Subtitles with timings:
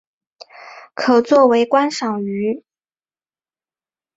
[0.95, 2.63] 可做为观赏鱼。